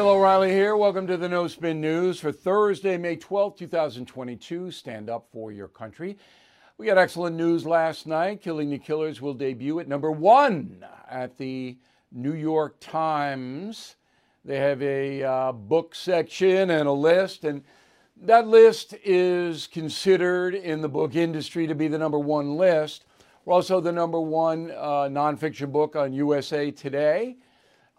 [0.00, 0.78] Bill O'Reilly here.
[0.78, 4.70] Welcome to the No Spin News for Thursday, May 12, 2022.
[4.70, 6.16] Stand up for your country.
[6.78, 8.40] We got excellent news last night.
[8.40, 11.76] Killing the Killers will debut at number one at the
[12.10, 13.96] New York Times.
[14.42, 17.62] They have a uh, book section and a list, and
[18.22, 23.04] that list is considered in the book industry to be the number one list.
[23.44, 27.36] We're also the number one uh, nonfiction book on USA Today.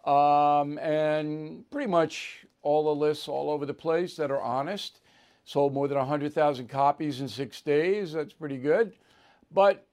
[0.04, 5.00] Um, and pretty much all the lists all over the place that are honest.
[5.44, 8.12] Sold more than 100,000 copies in six days.
[8.12, 8.92] That's pretty good.
[9.50, 9.86] But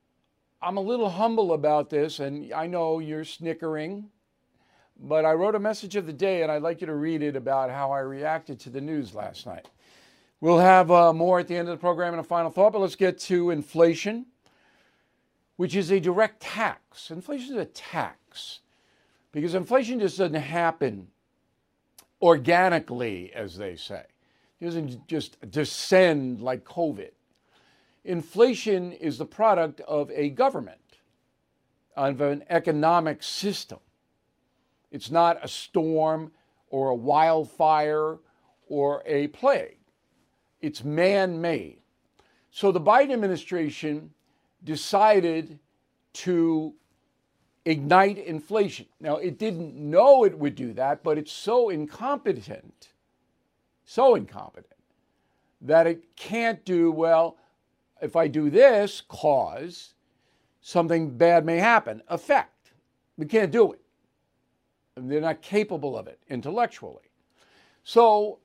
[0.62, 4.09] I'm a little humble about this, and I know you're snickering,
[5.00, 7.36] but I wrote a message of the day, and I'd like you to read it
[7.36, 9.67] about how I reacted to the news last night.
[10.41, 12.80] We'll have uh, more at the end of the program and a final thought, but
[12.80, 14.28] let's get to inflation,
[15.56, 17.09] which is a direct tax.
[17.09, 18.59] Inflation is a tax
[19.31, 21.08] because inflation just doesn't happen
[22.22, 24.03] organically, as they say.
[24.59, 27.11] It doesn't just descend like COVID.
[28.03, 30.80] Inflation is the product of a government,
[31.95, 33.80] of an economic system.
[34.91, 36.31] It's not a storm
[36.69, 38.17] or a wildfire
[38.67, 39.77] or a plague.
[40.61, 41.81] It's man made.
[42.52, 44.11] So the Biden administration
[44.63, 45.59] decided
[46.13, 46.73] to
[47.70, 48.88] ignite inflation.
[49.00, 52.89] Now, it didn't know it would do that, but it's so incompetent,
[53.86, 54.66] so incompetent,
[55.62, 57.38] that it can't do, well,
[58.02, 59.94] if I do this, cause
[60.62, 62.72] something bad may happen, effect.
[63.17, 63.81] We can't do it.
[64.95, 67.12] They're not capable of it intellectually.
[67.84, 68.40] So,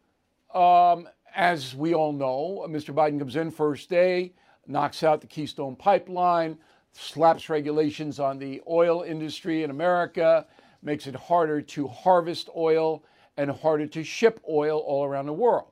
[0.55, 2.95] um, as we all know, Mr.
[2.95, 4.35] Biden comes in first day,
[4.67, 6.59] knocks out the Keystone Pipeline,
[6.95, 10.47] slaps regulations on the oil industry in America,
[10.83, 13.05] makes it harder to harvest oil
[13.37, 15.71] and harder to ship oil all around the world.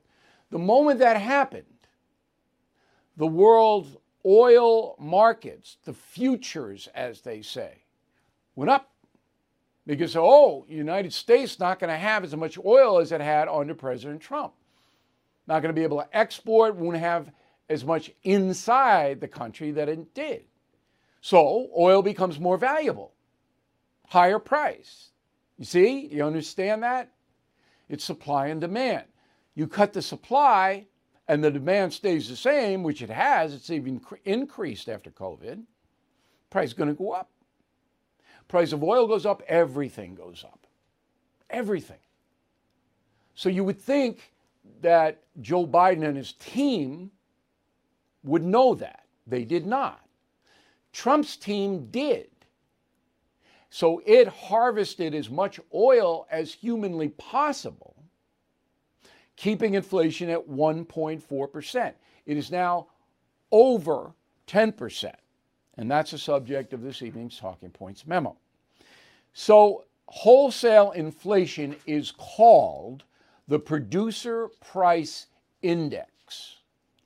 [0.50, 1.64] The moment that happened,
[3.16, 7.84] the world oil markets, the futures, as they say,
[8.54, 8.90] went up
[9.86, 13.74] because, oh, United States not going to have as much oil as it had under
[13.74, 14.52] President Trump.
[15.46, 17.32] Not going to be able to export, won't have
[17.68, 20.44] as much inside the country that it did.
[21.22, 23.12] So oil becomes more valuable,
[24.08, 25.10] higher price.
[25.56, 27.12] You see, you understand that?
[27.88, 29.04] It's supply and demand.
[29.54, 30.86] You cut the supply
[31.28, 35.62] and the demand stays the same, which it has, it's even increased after COVID.
[36.50, 37.30] Price is going to go up.
[38.48, 40.66] Price of oil goes up, everything goes up.
[41.48, 42.00] Everything.
[43.36, 44.32] So you would think
[44.80, 47.12] that Joe Biden and his team
[48.24, 49.04] would know that.
[49.26, 50.01] They did not.
[50.92, 52.28] Trump's team did.
[53.70, 57.96] So it harvested as much oil as humanly possible,
[59.36, 61.92] keeping inflation at 1.4%.
[62.26, 62.88] It is now
[63.50, 64.12] over
[64.46, 65.12] 10%.
[65.78, 68.36] And that's the subject of this evening's Talking Points memo.
[69.32, 73.04] So, wholesale inflation is called
[73.48, 75.28] the Producer Price
[75.62, 76.56] Index.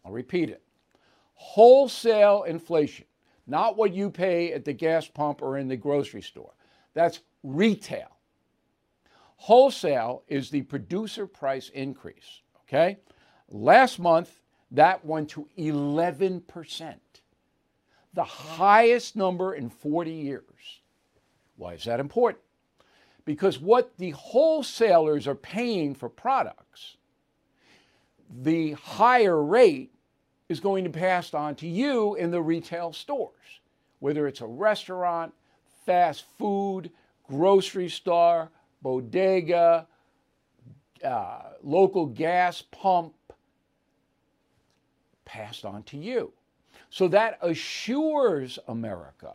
[0.04, 0.62] I'll repeat it.
[1.34, 3.06] Wholesale inflation
[3.46, 6.52] not what you pay at the gas pump or in the grocery store.
[6.94, 8.08] That's retail.
[9.36, 12.98] Wholesale is the producer price increase, okay?
[13.48, 14.40] Last month,
[14.72, 16.94] that went to 11%,
[18.14, 20.80] the highest number in 40 years.
[21.56, 22.42] Why is that important?
[23.24, 26.96] Because what the wholesalers are paying for products,
[28.30, 29.92] the higher rate
[30.48, 33.60] is going to pass on to you in the retail stores,
[33.98, 35.32] whether it's a restaurant,
[35.84, 36.90] fast food,
[37.28, 38.50] grocery store,
[38.82, 39.86] bodega,
[41.04, 43.14] uh, local gas pump,
[45.24, 46.32] passed on to you.
[46.90, 49.34] So that assures America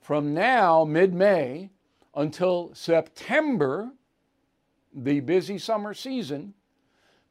[0.00, 1.70] from now, mid May,
[2.14, 3.90] until September,
[4.92, 6.52] the busy summer season,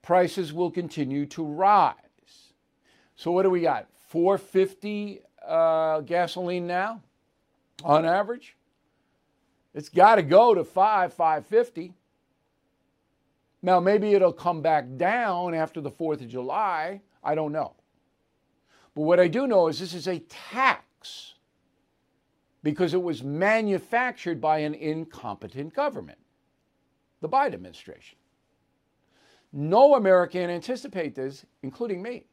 [0.02, 1.94] prices will continue to rise.
[3.16, 3.88] So what do we got?
[4.10, 7.02] 450 uh, gasoline now
[7.84, 8.56] on average.
[9.74, 11.94] It's got to go to 5 550.
[13.62, 17.74] Now maybe it'll come back down after the 4th of July, I don't know.
[18.94, 21.34] But what I do know is this is a tax
[22.62, 26.20] because it was manufactured by an incompetent government,
[27.22, 28.18] the Biden administration.
[29.52, 32.26] No American anticipate this, including me.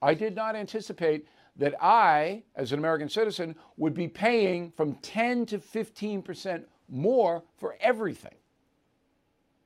[0.00, 5.46] I did not anticipate that I, as an American citizen, would be paying from 10
[5.46, 8.34] to 15% more for everything.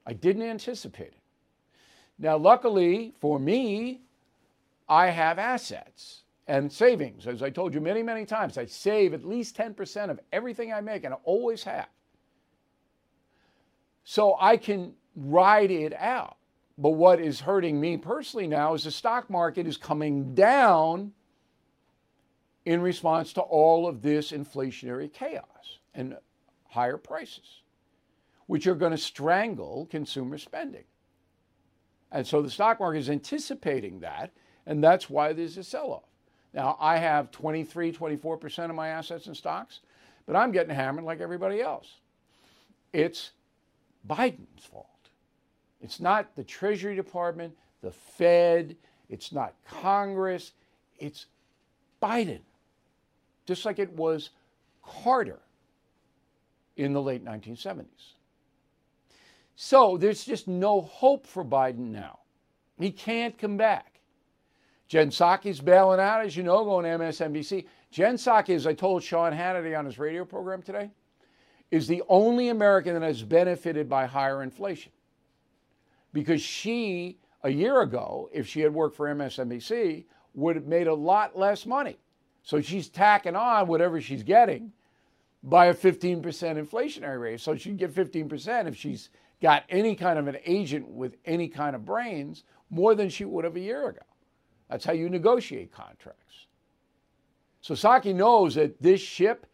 [0.07, 1.21] I didn't anticipate it.
[2.19, 4.03] Now, luckily for me,
[4.89, 7.27] I have assets and savings.
[7.27, 10.81] As I told you many, many times, I save at least 10% of everything I
[10.81, 11.89] make, and I always have.
[14.05, 16.37] So I can ride it out.
[16.79, 21.13] But what is hurting me personally now is the stock market is coming down
[22.65, 26.17] in response to all of this inflationary chaos and
[26.69, 27.63] higher prices,
[28.47, 30.85] which are going to strangle consumer spending.
[32.11, 34.31] And so the stock market is anticipating that,
[34.67, 36.09] and that's why there's a sell off.
[36.55, 39.81] Now, I have 23, 24% of my assets in stocks,
[40.27, 42.01] but I'm getting hammered like everybody else.
[42.93, 43.33] It's
[44.07, 44.92] Biden's fault.
[45.83, 48.77] It's not the Treasury Department, the Fed,
[49.09, 50.53] it's not Congress,
[50.99, 51.27] it's
[52.01, 52.41] Biden.
[53.45, 54.31] Just like it was
[54.83, 55.41] Carter
[56.77, 58.15] in the late 1970s.
[59.57, 62.21] So there's just no hope for Biden now.
[62.79, 64.01] He can't come back.
[64.89, 67.67] Jen Psaki's bailing out, as you know, going to MSNBC.
[67.91, 70.91] Jen Psaki, as I told Sean Hannity on his radio program today,
[71.71, 74.93] is the only American that has benefited by higher inflation.
[76.13, 80.05] Because she, a year ago, if she had worked for MSNBC,
[80.35, 81.99] would have made a lot less money.
[82.43, 84.73] So she's tacking on whatever she's getting
[85.43, 87.41] by a 15% inflationary rate.
[87.41, 89.11] So she'd get 15% if she's
[89.41, 93.45] got any kind of an agent with any kind of brains more than she would
[93.45, 94.03] have a year ago.
[94.71, 96.47] That's how you negotiate contracts.
[97.61, 99.47] So Psaki knows that this ship,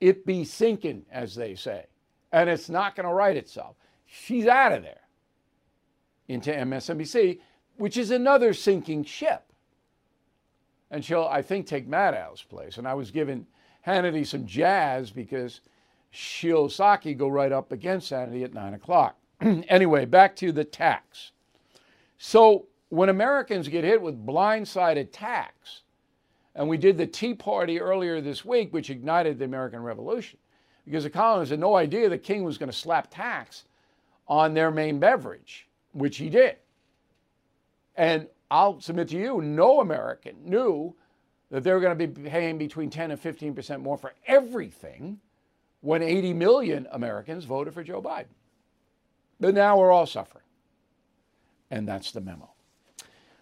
[0.00, 1.86] it be sinking, as they say,
[2.32, 3.76] and it's not going to right itself.
[4.06, 5.00] She's out of there
[6.28, 7.40] into MSNBC,
[7.76, 9.44] which is another sinking ship.
[10.90, 12.76] And she'll, I think, take Maddow's place.
[12.78, 13.46] And I was giving
[13.86, 15.60] Hannity some jazz because
[16.10, 19.16] she'll Psaki go right up against Hannity at 9 o'clock.
[19.40, 21.32] anyway, back to the tax.
[22.18, 25.82] So when Americans get hit with blindsided tax,
[26.54, 30.38] and we did the Tea Party earlier this week, which ignited the American Revolution,
[30.84, 33.64] because the colonists had no idea the king was going to slap tax
[34.28, 36.56] on their main beverage, which he did.
[37.96, 40.94] And I'll submit to you, no American knew
[41.50, 45.20] that they were going to be paying between 10 and 15 percent more for everything
[45.80, 48.26] when 80 million Americans voted for Joe Biden.
[49.38, 50.44] But now we're all suffering.
[51.70, 52.50] And that's the memo.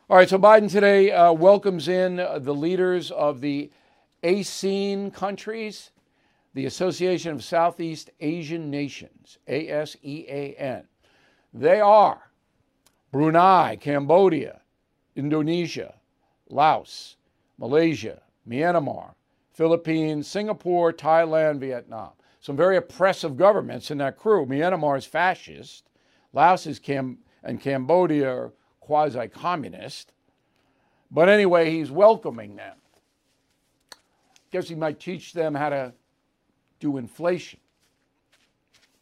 [0.09, 3.71] All right, so Biden today uh, welcomes in the leaders of the
[4.25, 5.93] ASEAN countries,
[6.55, 10.85] the Association of Southeast Asian Nations, ASEAN.
[11.53, 12.30] They are
[13.13, 14.61] Brunei, Cambodia,
[15.17, 15.95] Indonesia,
[16.49, 17.17] Laos,
[17.59, 19.15] Malaysia, Myanmar,
[19.53, 22.11] Philippines, Singapore, Thailand, Vietnam.
[22.41, 24.47] Some very oppressive governments in that crew.
[24.47, 25.85] Myanmar is fascist.
[26.33, 30.13] Laos is Cam- and Cambodia are quasi communist.
[31.11, 32.77] But anyway, he's welcoming them.
[34.53, 35.93] Guess he might teach them how to
[36.79, 37.61] do inflation.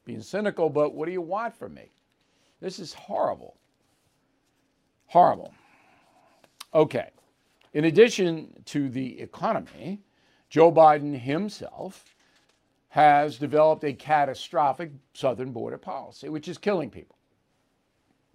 [0.04, 1.90] Being cynical, but what do you want from me?
[2.60, 3.56] This is horrible.
[5.08, 5.52] Horrible.
[6.72, 7.10] Okay.
[7.74, 10.00] In addition to the economy,
[10.48, 12.14] Joe Biden himself
[12.88, 17.18] has developed a catastrophic southern border policy, which is killing people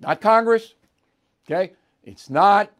[0.03, 0.75] not Congress.
[1.45, 1.73] Okay?
[2.03, 2.71] It's not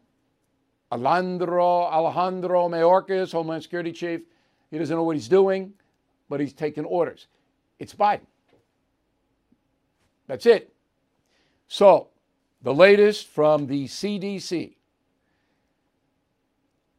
[0.92, 4.20] Alejandro, Alejandro Mayorkas, Homeland Security Chief.
[4.70, 5.72] He doesn't know what he's doing,
[6.28, 7.26] but he's taking orders.
[7.78, 8.26] It's Biden.
[10.26, 10.72] That's it.
[11.68, 12.08] So,
[12.64, 14.74] the latest from the CDC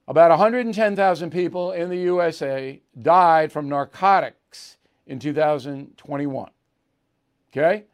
[0.08, 6.52] about 110,000 people in the USA died from narcotics in 2021.
[7.52, 7.86] Okay?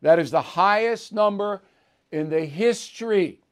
[0.00, 1.60] That is the highest number
[2.10, 3.42] in the history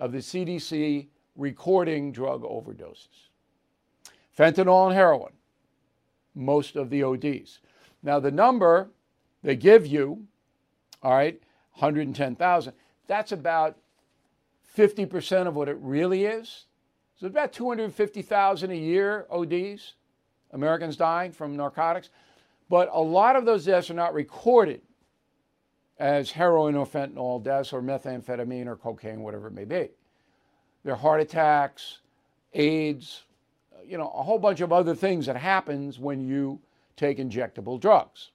[0.00, 1.06] of the CDC
[1.36, 3.28] recording drug overdoses.
[4.36, 5.32] Fentanyl and heroin,
[6.34, 7.60] most of the ODs.
[8.02, 8.90] Now, the number
[9.44, 10.26] they give you,
[11.04, 11.40] all right,
[11.82, 12.72] 110,000,
[13.08, 13.76] that's about
[14.76, 16.66] 50% of what it really is.
[17.16, 19.94] So about 250,000 a year ODs,
[20.52, 22.10] Americans dying from narcotics.
[22.68, 24.80] But a lot of those deaths are not recorded
[25.98, 29.90] as heroin or fentanyl deaths or methamphetamine or cocaine, whatever it may be.
[30.84, 31.98] They're heart attacks,
[32.54, 33.24] AIDS,
[33.86, 36.60] you know, a whole bunch of other things that happens when you
[36.96, 38.30] take injectable drugs.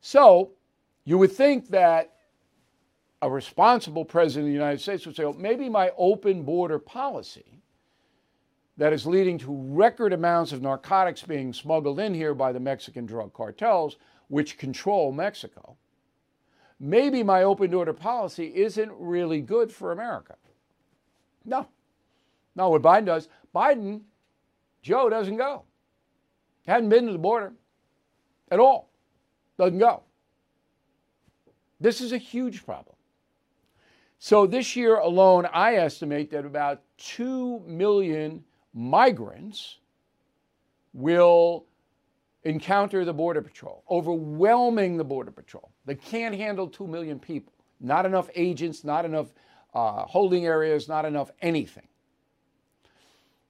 [0.00, 0.50] So
[1.04, 2.12] you would think that
[3.22, 7.60] a responsible president of the United States would say, well, maybe my open border policy
[8.76, 13.04] that is leading to record amounts of narcotics being smuggled in here by the Mexican
[13.04, 13.96] drug cartels,
[14.28, 15.76] which control Mexico,
[16.78, 20.36] maybe my open border policy isn't really good for America.
[21.44, 21.66] No.
[22.56, 24.00] No, what Biden does, Biden,
[24.82, 25.64] Joe doesn't go.
[26.66, 27.52] Hadn't been to the border
[28.50, 28.90] at all.
[29.58, 30.02] Doesn't go.
[31.80, 32.96] This is a huge problem.
[34.18, 38.44] So this year alone, I estimate that about 2 million
[38.74, 39.78] migrants
[40.92, 41.64] will
[42.44, 45.70] encounter the Border Patrol, overwhelming the Border Patrol.
[45.86, 47.52] They can't handle 2 million people.
[47.80, 49.28] Not enough agents, not enough
[49.72, 51.88] uh, holding areas, not enough anything.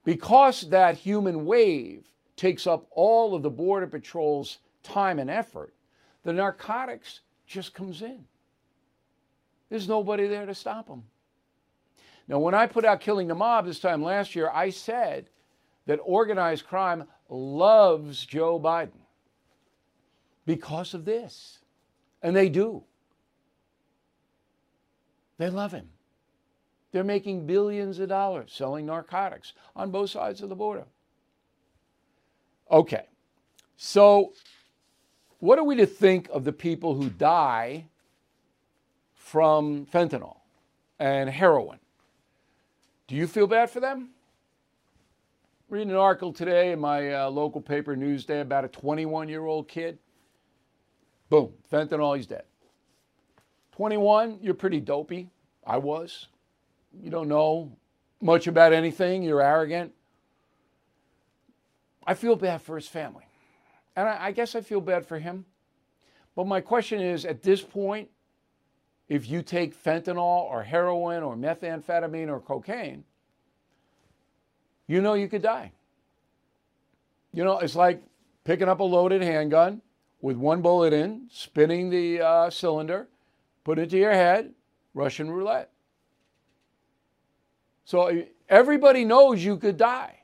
[0.05, 2.07] Because that human wave
[2.37, 5.73] takes up all of the Border Patrol's time and effort,
[6.23, 7.21] the narcotics
[7.51, 8.25] just comes in.
[9.69, 11.03] There's nobody there to stop them.
[12.27, 15.29] Now, when I put out Killing the Mob this time last year, I said
[15.85, 18.99] that organized crime loves Joe Biden
[20.45, 21.59] because of this.
[22.21, 22.83] And they do.
[25.37, 25.89] They love him.
[26.91, 30.85] They're making billions of dollars selling narcotics on both sides of the border.
[32.69, 33.05] Okay,
[33.75, 34.33] so
[35.41, 37.85] what are we to think of the people who die
[39.31, 40.35] from fentanyl
[40.99, 41.79] and heroin.
[43.07, 44.09] Do you feel bad for them?
[45.69, 49.69] Reading an article today in my uh, local paper, Newsday, about a 21 year old
[49.69, 49.97] kid.
[51.29, 52.43] Boom, fentanyl, he's dead.
[53.71, 55.29] 21, you're pretty dopey.
[55.65, 56.27] I was.
[57.01, 57.71] You don't know
[58.21, 59.93] much about anything, you're arrogant.
[62.05, 63.30] I feel bad for his family.
[63.95, 65.45] And I, I guess I feel bad for him.
[66.35, 68.09] But my question is at this point,
[69.09, 73.03] if you take fentanyl or heroin or methamphetamine or cocaine,
[74.87, 75.71] you know you could die.
[77.33, 78.01] You know, it's like
[78.43, 79.81] picking up a loaded handgun
[80.21, 83.07] with one bullet in, spinning the uh, cylinder,
[83.63, 84.53] put it to your head,
[84.93, 85.69] Russian roulette.
[87.85, 90.19] So everybody knows you could die.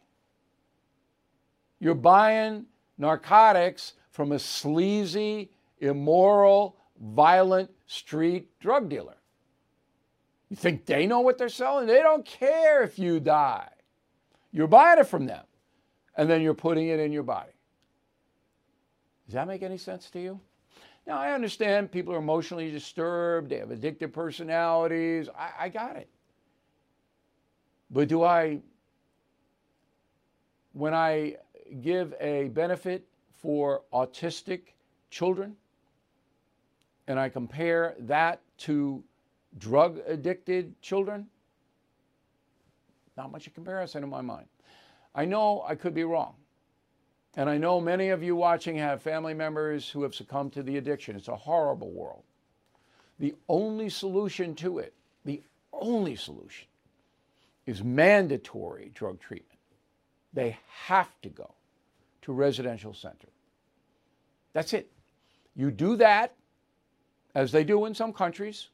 [1.79, 2.65] You're buying
[2.98, 9.18] narcotics from a sleazy, immoral, violent street drug dealer.
[10.50, 11.88] You think they know what they're selling?
[11.88, 13.70] They don't care if you die.
[14.51, 15.46] You're buying it from them,
[16.16, 17.51] and then you're putting it in your body.
[19.27, 20.39] Does that make any sense to you?
[21.06, 25.30] Now, I understand people are emotionally disturbed, they have addictive personalities.
[25.38, 26.10] I, I got it.
[27.89, 28.60] But do I,
[30.74, 31.38] when I
[31.81, 34.74] give a benefit for autistic
[35.09, 35.55] children,
[37.07, 39.03] and I compare that to
[39.57, 41.27] drug addicted children,
[43.15, 44.47] not much of a comparison in my mind.
[45.15, 46.36] I know I could be wrong.
[47.36, 50.77] And I know many of you watching have family members who have succumbed to the
[50.77, 51.15] addiction.
[51.15, 52.24] It's a horrible world.
[53.19, 54.93] The only solution to it,
[55.24, 56.67] the only solution,
[57.67, 59.59] is mandatory drug treatment.
[60.33, 61.53] They have to go
[62.27, 63.29] to residential center.
[64.51, 64.91] That's it.
[65.55, 66.36] You do that,
[67.34, 68.67] as they do in some countries,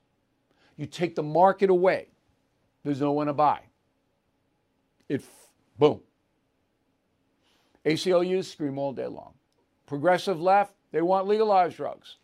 [0.75, 2.07] you take the market away.
[2.83, 3.59] There's no one to buy.
[5.07, 5.23] It,
[5.77, 5.99] boom.
[7.85, 9.33] ACLUs scream all day long.
[9.85, 12.17] Progressive left, they want legalized drugs.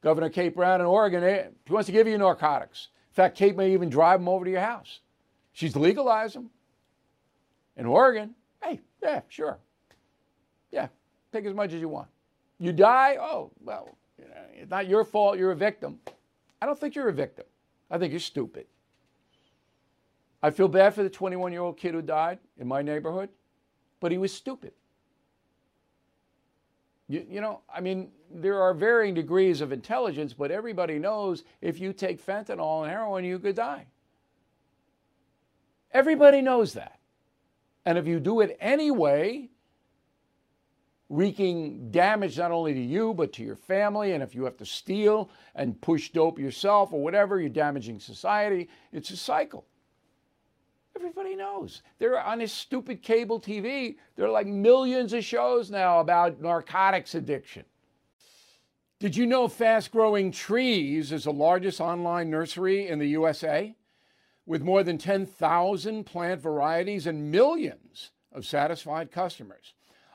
[0.00, 2.88] Governor Kate Brown in Oregon, eh, she wants to give you narcotics.
[3.10, 5.00] In fact, Kate may even drive them over to your house.
[5.52, 6.48] She's legalized them.
[7.76, 9.58] In Oregon, hey, yeah, sure.
[11.32, 12.08] Take as much as you want.
[12.58, 13.96] You die, oh, well,
[14.54, 15.38] it's not your fault.
[15.38, 15.98] You're a victim.
[16.60, 17.46] I don't think you're a victim.
[17.90, 18.66] I think you're stupid.
[20.42, 23.30] I feel bad for the 21 year old kid who died in my neighborhood,
[24.00, 24.72] but he was stupid.
[27.08, 31.78] You, you, know, I mean, there are varying degrees of intelligence, but everybody knows if
[31.78, 33.86] you take fentanyl and heroin, you could die.
[35.92, 36.98] Everybody knows that.
[37.84, 39.50] And if you do it anyway,
[41.12, 44.12] wreaking damage not only to you, but to your family.
[44.12, 48.70] And if you have to steal and push dope yourself or whatever, you're damaging society.
[48.92, 49.66] It's a cycle.
[50.96, 51.82] Everybody knows.
[51.98, 53.96] They're on this stupid cable TV.
[54.16, 57.64] There are like millions of shows now about narcotics addiction.
[58.98, 63.74] Did you know Fast Growing Trees is the largest online nursery in the USA?
[64.46, 69.74] With more than 10,000 plant varieties and millions of satisfied customers.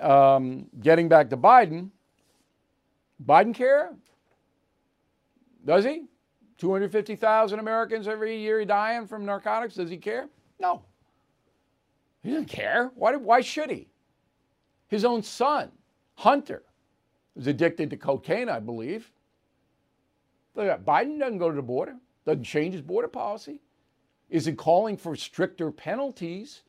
[0.00, 1.90] um, getting back to Biden,
[3.24, 3.94] Biden care?
[5.64, 6.04] Does he?
[6.58, 9.74] 250,000 Americans every year dying from narcotics.
[9.74, 10.28] Does he care?
[10.60, 10.82] No.
[12.22, 12.90] He doesn't care.
[12.94, 13.88] Why, why should he?
[14.88, 15.72] His own son,
[16.14, 16.62] Hunter,
[17.34, 19.10] was addicted to cocaine, I believe.
[20.56, 23.60] Biden doesn't go to the border, doesn't change his border policy,
[24.30, 26.62] isn't calling for stricter penalties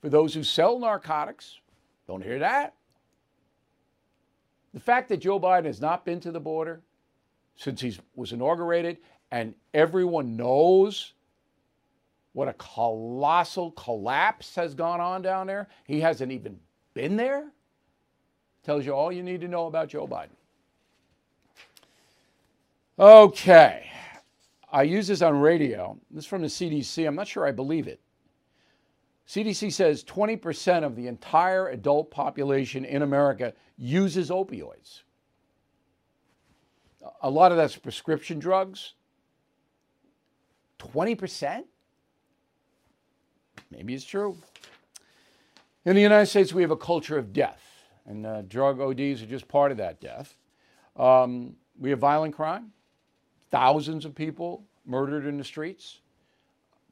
[0.00, 1.60] for those who sell narcotics.
[2.06, 2.74] Don't hear that.
[4.72, 6.82] The fact that Joe Biden has not been to the border
[7.56, 8.98] since he was inaugurated
[9.30, 11.12] and everyone knows
[12.32, 16.58] what a colossal collapse has gone on down there, he hasn't even
[16.92, 17.52] been there,
[18.64, 20.28] tells you all you need to know about Joe Biden.
[22.98, 23.86] Okay.
[24.72, 25.96] I use this on radio.
[26.10, 27.06] This is from the CDC.
[27.06, 28.00] I'm not sure I believe it.
[29.26, 35.02] CDC says 20% of the entire adult population in America uses opioids.
[37.22, 38.92] A lot of that's prescription drugs.
[40.78, 41.64] 20%?
[43.70, 44.36] Maybe it's true.
[45.86, 47.62] In the United States, we have a culture of death,
[48.06, 50.36] and uh, drug ODs are just part of that death.
[50.96, 52.72] Um, we have violent crime
[53.50, 56.00] thousands of people murdered in the streets,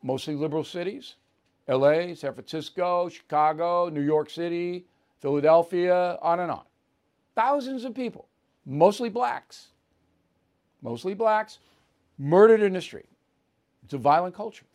[0.02, 1.16] mostly liberal cities
[1.68, 4.87] LA, San Francisco, Chicago, New York City,
[5.20, 6.64] Philadelphia, on and on.
[7.35, 8.29] Thousands of people,
[8.66, 9.68] mostly blacks,
[10.83, 11.59] mostly blacks,
[12.18, 13.09] murdered in the street.
[13.85, 14.66] It's a violent culture.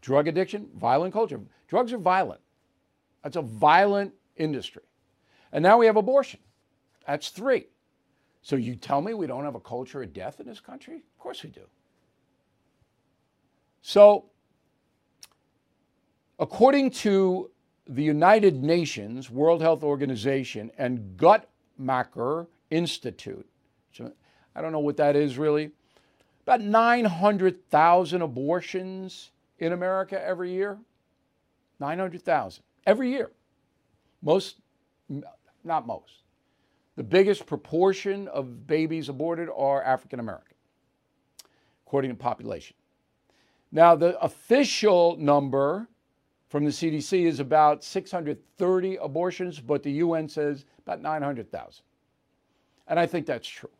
[0.00, 1.40] Drug addiction, violent culture.
[1.68, 2.40] Drugs are violent.
[3.22, 4.82] That's a violent industry.
[5.52, 6.40] And now we have abortion.
[7.06, 7.66] That's three.
[8.42, 10.96] So you tell me we don't have a culture of death in this country?
[10.96, 11.62] Of course we do.
[13.82, 14.26] So,
[16.42, 17.48] according to
[17.86, 23.46] the United Nations, World Health Organization, and Guttmacher Institute,
[24.54, 25.70] I don't know what that is really,
[26.42, 30.78] about 900,000 abortions in America every year.
[31.78, 33.30] 900,000 every year.
[34.20, 34.56] Most,
[35.62, 36.24] not most,
[36.96, 40.56] the biggest proportion of babies aborted are African American,
[41.86, 42.74] according to population.
[43.70, 45.86] Now, the official number
[46.52, 51.82] from the CDC is about 630 abortions, but the UN says about 900,000.
[52.88, 53.70] And I think that's true.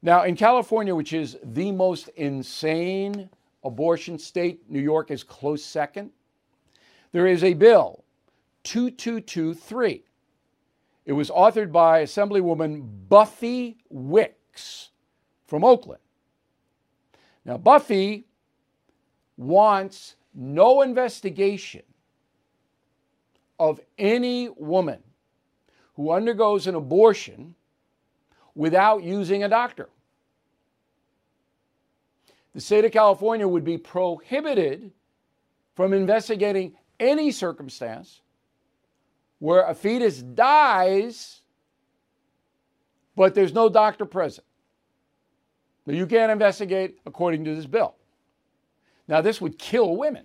[0.00, 3.28] Now, in California, which is the most insane
[3.62, 6.10] abortion state, New York is close second.
[7.12, 8.02] There is a bill,
[8.62, 10.02] 2223,
[11.04, 14.88] it was authored by Assemblywoman Buffy Wicks
[15.46, 16.00] from Oakland.
[17.44, 18.24] Now, Buffy
[19.36, 21.82] wants no investigation
[23.58, 24.98] of any woman
[25.94, 27.54] who undergoes an abortion
[28.54, 29.88] without using a doctor.
[32.54, 34.90] The state of California would be prohibited
[35.74, 38.20] from investigating any circumstance
[39.38, 41.40] where a fetus dies,
[43.16, 44.46] but there's no doctor present.
[45.86, 47.94] Now, you can't investigate according to this bill.
[49.10, 50.24] Now, this would kill women.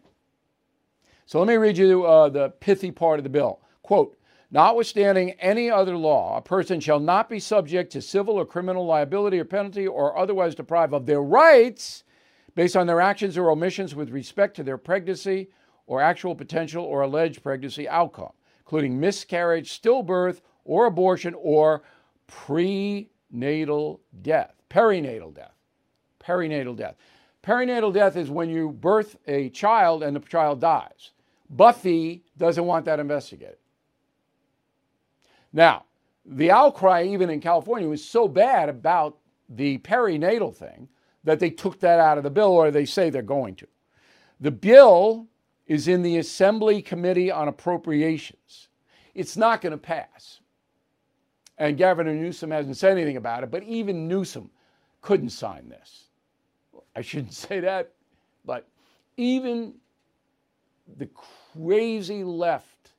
[1.26, 3.60] So let me read you uh, the pithy part of the bill.
[3.82, 4.18] Quote,
[4.52, 9.38] Notwithstanding any other law, a person shall not be subject to civil or criminal liability
[9.40, 12.06] or penalty or otherwise deprived of their rights
[12.54, 15.50] based on their actions or omissions with respect to their pregnancy
[15.88, 18.32] or actual potential or alleged pregnancy outcome
[18.66, 21.84] including miscarriage, stillbirth, or abortion, or
[22.28, 25.54] prenatal death, perinatal death.
[26.20, 26.96] Perinatal death.
[27.46, 31.12] Perinatal death is when you birth a child and the child dies.
[31.50, 33.58] Buffy doesn't want that investigated.
[35.54, 35.86] Now,
[36.26, 40.90] the outcry, even in California, was so bad about the perinatal thing
[41.24, 43.68] that they took that out of the bill, or they say they're going to.
[44.40, 45.28] The bill
[45.68, 48.70] is in the Assembly Committee on Appropriations.
[49.14, 50.40] It's not going to pass.
[51.58, 54.50] And Governor Newsom hasn't said anything about it, but even Newsom
[55.02, 56.05] couldn't sign this.
[56.96, 57.92] I shouldn't say that,
[58.46, 58.68] but
[59.18, 59.76] even
[60.98, 61.10] the
[61.56, 62.92] crazy left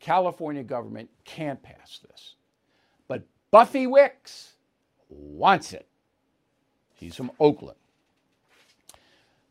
[0.00, 2.34] California government can't pass this.
[3.08, 4.52] But Buffy Wicks
[5.08, 5.86] wants it.
[6.98, 7.76] She's from Oakland.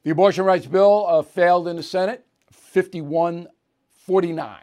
[0.03, 3.47] The abortion rights bill uh, failed in the Senate, 51
[4.05, 4.57] 49.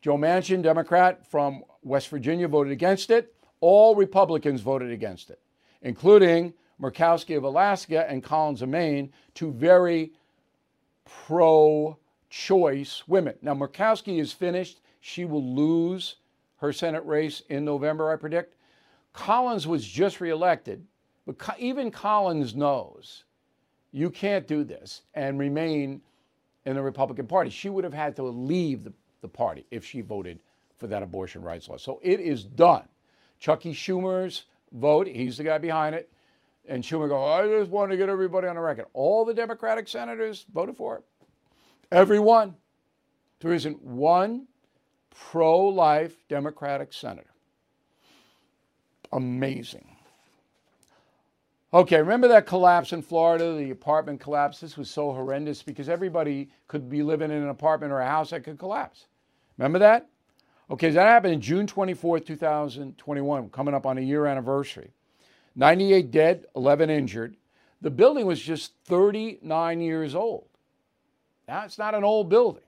[0.00, 3.34] Joe Manchin, Democrat from West Virginia, voted against it.
[3.60, 5.38] All Republicans voted against it,
[5.82, 10.12] including Murkowski of Alaska and Collins of Maine, two very
[11.04, 13.34] pro choice women.
[13.42, 14.80] Now, Murkowski is finished.
[15.00, 16.16] She will lose
[16.58, 18.54] her Senate race in November, I predict.
[19.12, 20.86] Collins was just reelected,
[21.26, 23.24] but even Collins knows
[23.92, 26.00] you can't do this and remain
[26.64, 27.50] in the Republican Party.
[27.50, 30.40] She would have had to leave the, the party if she voted
[30.76, 31.76] for that abortion rights law.
[31.76, 32.84] So it is done.
[33.38, 36.10] Chuckie Schumer's vote, he's the guy behind it.
[36.70, 38.86] And Schumer go, I just want to get everybody on the record.
[38.92, 41.04] All the Democratic senators voted for it.
[41.90, 42.54] Everyone.
[43.40, 44.46] There isn't one
[45.10, 47.32] pro life Democratic senator.
[49.12, 49.96] Amazing.
[51.74, 54.60] Okay, remember that collapse in Florida, the apartment collapse?
[54.60, 58.30] This was so horrendous because everybody could be living in an apartment or a house
[58.30, 59.06] that could collapse.
[59.58, 60.08] Remember that?
[60.70, 64.92] Okay, that happened in June 24th, 2021, coming up on a year anniversary.
[65.60, 67.36] 98 dead, 11 injured.
[67.82, 70.46] The building was just 39 years old.
[71.46, 72.62] Now, it's not an old building.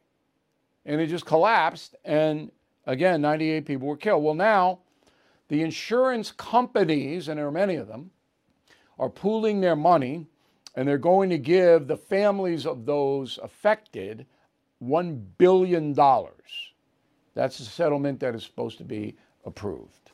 [0.85, 1.96] And it just collapsed.
[2.05, 2.52] And
[2.87, 4.22] again, 98 people were killed.
[4.22, 4.81] Well, now
[5.48, 8.11] the insurance companies, and there are many of them,
[8.98, 10.26] are pooling their money
[10.74, 14.26] and they're going to give the families of those affected
[14.85, 15.94] $1 billion.
[15.94, 20.11] That's the settlement that is supposed to be approved.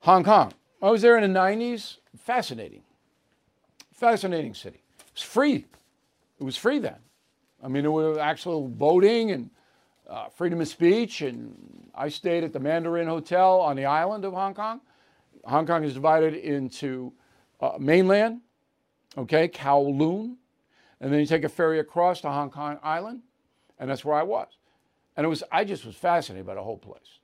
[0.00, 0.52] Hong Kong.
[0.84, 1.96] I was there in the 90s.
[2.18, 2.82] Fascinating.
[3.94, 4.82] Fascinating city.
[4.98, 5.64] It was free.
[6.38, 6.98] It was free then.
[7.62, 9.48] I mean, there was actual voting and
[10.06, 11.22] uh, freedom of speech.
[11.22, 14.82] And I stayed at the Mandarin Hotel on the island of Hong Kong.
[15.46, 17.14] Hong Kong is divided into
[17.62, 18.42] uh, mainland,
[19.16, 20.36] okay, Kowloon,
[21.00, 23.22] and then you take a ferry across to Hong Kong Island,
[23.78, 24.48] and that's where I was.
[25.16, 27.20] And it was, I just was fascinated by the whole place.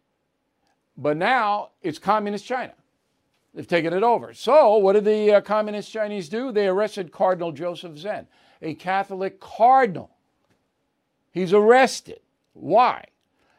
[0.97, 2.73] But now it's communist China.
[3.55, 4.33] They've taken it over.
[4.33, 6.53] So, what did the uh, communist Chinese do?
[6.53, 8.27] They arrested Cardinal Joseph Zen,
[8.63, 10.11] a Catholic cardinal.
[11.33, 12.21] He's arrested.
[12.53, 13.05] Why?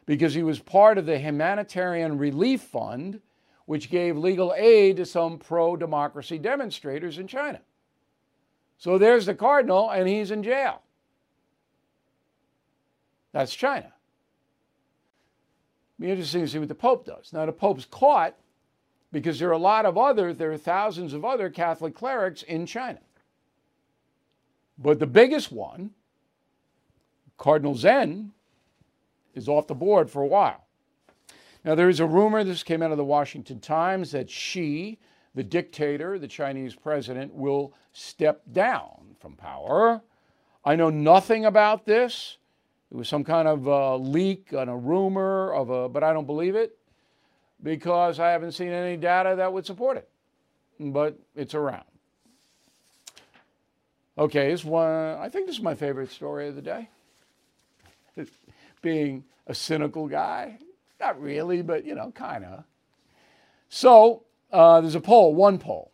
[0.06, 3.20] Because he was part of the Humanitarian Relief Fund,
[3.66, 7.60] which gave legal aid to some pro democracy demonstrators in China.
[8.78, 10.82] So there's the cardinal, and he's in jail.
[13.32, 13.92] That's China.
[16.00, 17.32] Be interesting to see what the Pope does.
[17.32, 18.34] Now, the Pope's caught
[19.12, 22.64] because there are a lot of other, there are thousands of other Catholic clerics in
[22.64, 23.00] China.
[24.78, 25.90] But the biggest one,
[27.36, 28.32] Cardinal Zen,
[29.34, 30.64] is off the board for a while.
[31.64, 34.98] Now, there is a rumor, this came out of the Washington Times, that Xi,
[35.34, 40.02] the dictator, the Chinese president, will step down from power.
[40.64, 42.38] I know nothing about this.
[42.90, 46.26] It was some kind of uh, leak and a rumor of a, but I don't
[46.26, 46.76] believe it
[47.62, 50.08] because I haven't seen any data that would support it.
[50.80, 51.84] But it's around.
[54.18, 56.88] Okay, this one, I think this is my favorite story of the day.
[58.82, 60.58] Being a cynical guy,
[61.00, 62.64] not really, but you know, kind of.
[63.68, 65.92] So uh, there's a poll, one poll,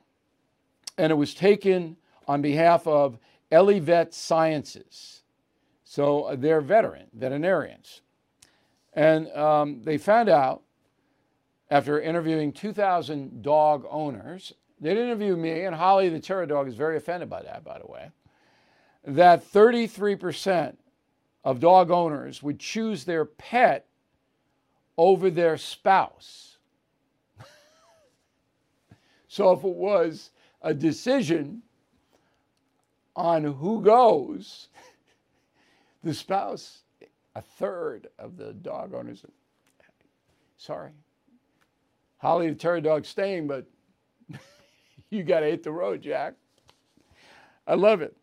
[0.96, 3.18] and it was taken on behalf of
[3.52, 5.22] Elivet Sciences.
[5.84, 8.02] So they're veteran veterinarians,
[8.94, 10.62] and um, they found out
[11.70, 14.52] after interviewing 2,000 dog owners.
[14.80, 17.78] They didn't interview me, and Holly the terror dog is very offended by that, by
[17.78, 18.10] the way.
[19.04, 20.76] That 33%
[21.44, 23.86] of dog owners would choose their pet
[24.96, 26.58] over their spouse.
[29.28, 30.30] so if it was
[30.62, 31.62] a decision
[33.14, 34.68] on who goes,
[36.04, 36.82] the spouse,
[37.34, 39.24] a third of the dog owners,
[40.56, 40.90] sorry,
[42.18, 43.66] Holly the Terror dog staying, but
[45.10, 46.34] you got to hit the road, Jack.
[47.66, 48.16] I love it.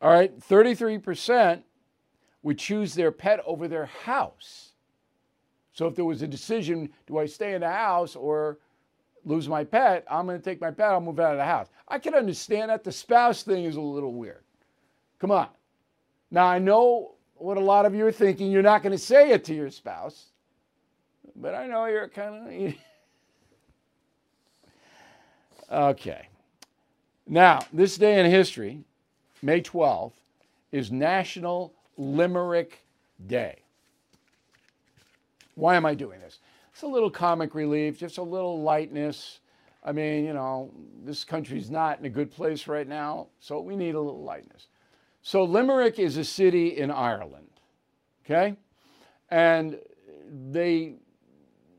[0.00, 1.62] All right, 33%
[2.42, 4.72] would choose their pet over their house.
[5.72, 8.58] So if there was a decision, do I stay in the house or
[9.24, 10.04] lose my pet?
[10.10, 11.68] I'm going to take my pet, I'll move out of the house.
[11.88, 12.84] I can understand that.
[12.84, 14.44] The spouse thing is a little weird.
[15.18, 15.48] Come on.
[16.30, 18.50] Now, I know what a lot of you are thinking.
[18.50, 20.26] You're not going to say it to your spouse.
[21.34, 22.74] but I know you're kind of.
[25.70, 26.28] okay.
[27.26, 28.84] Now, this day in history,
[29.42, 30.12] May 12th,
[30.72, 32.84] is National Limerick
[33.26, 33.56] Day.
[35.54, 36.38] Why am I doing this?
[36.72, 39.40] It's a little comic relief, just a little lightness.
[39.82, 40.70] I mean, you know,
[41.04, 44.66] this country's not in a good place right now, so we need a little lightness.
[45.22, 47.48] So, Limerick is a city in Ireland,
[48.24, 48.54] okay?
[49.30, 49.78] And
[50.52, 50.96] they,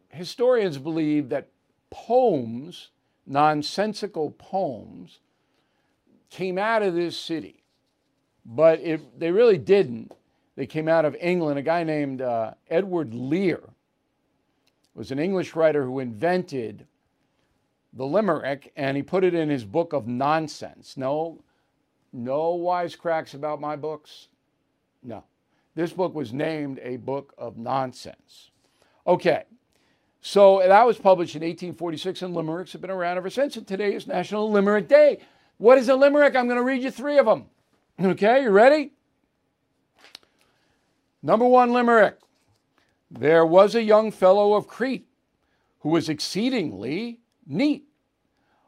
[0.10, 1.48] historians believe that
[1.90, 2.90] poems,
[3.28, 5.20] nonsensical poems,
[6.30, 7.64] came out of this city,
[8.46, 10.14] but it, they really didn't.
[10.56, 11.60] They came out of England.
[11.60, 13.62] A guy named uh, Edward Lear
[14.96, 16.88] was an English writer who invented
[17.94, 20.98] the limerick and he put it in his book of nonsense.
[20.98, 21.44] No,
[22.12, 24.28] no wisecracks about my books.
[25.04, 25.24] No.
[25.76, 28.50] This book was named a book of nonsense.
[29.06, 29.44] Okay.
[30.28, 33.56] So that was published in 1846, and limericks have been around ever since.
[33.56, 35.20] And today is National Limerick Day.
[35.58, 36.36] What is a limerick?
[36.36, 37.46] I'm going to read you three of them.
[37.98, 38.92] Okay, you ready?
[41.24, 42.18] Number one limerick.
[43.10, 45.08] There was a young fellow of Crete
[45.80, 47.86] who was exceedingly neat.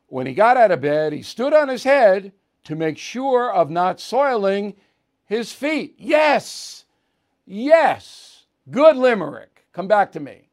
[0.07, 2.31] When he got out of bed, he stood on his head
[2.63, 4.75] to make sure of not soiling
[5.25, 5.95] his feet.
[5.97, 6.85] Yes,
[7.45, 9.67] yes, good limerick.
[9.73, 10.48] Come back to me.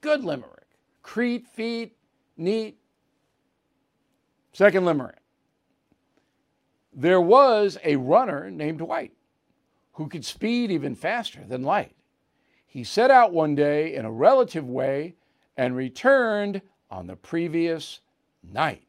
[0.00, 0.66] Good limerick.
[1.02, 1.96] Crete, feet,
[2.36, 2.78] neat.
[4.52, 5.18] Second limerick.
[6.92, 9.12] There was a runner named White
[9.92, 11.94] who could speed even faster than light.
[12.66, 15.16] He set out one day in a relative way
[15.56, 18.00] and returned on the previous
[18.42, 18.86] night.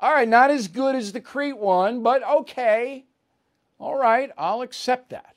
[0.00, 3.06] All right, not as good as the Crete one, but okay.
[3.78, 5.36] All right, I'll accept that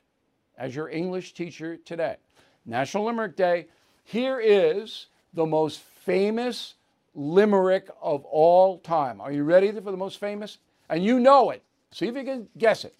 [0.57, 2.17] as your English teacher today.
[2.65, 3.67] National Limerick Day.
[4.05, 6.75] Here is the most famous
[7.15, 9.19] limerick of all time.
[9.19, 10.59] Are you ready for the most famous?
[10.89, 11.63] And you know it.
[11.91, 12.95] See if you can guess it.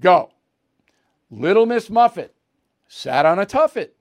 [0.00, 0.30] Go.
[1.30, 2.34] Little Miss Muffet
[2.88, 3.94] sat on a tuffet,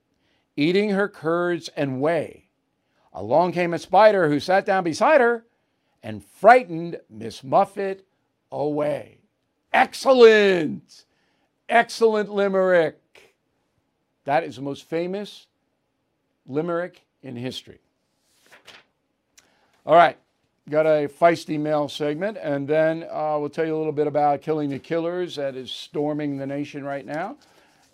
[0.55, 2.45] eating her curds and whey.
[3.13, 5.45] Along came a spider who sat down beside her
[6.01, 8.05] and frightened Miss Muffet
[8.51, 9.17] away.
[9.73, 11.03] Excellent!
[11.67, 12.98] Excellent limerick.
[14.29, 15.47] That is the most famous
[16.45, 17.79] limerick in history.
[19.87, 20.17] All right,
[20.69, 24.43] got a feisty mail segment, and then uh, we'll tell you a little bit about
[24.43, 27.37] Killing the Killers that is storming the nation right now.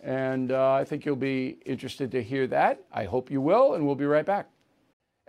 [0.04, 2.82] And uh, I think you'll be interested to hear that.
[2.92, 4.50] I hope you will, and we'll be right back.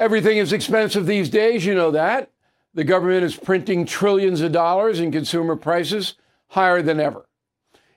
[0.01, 2.33] Everything is expensive these days, you know that.
[2.75, 6.15] The government is printing trillions of dollars and consumer prices
[6.49, 7.27] higher than ever.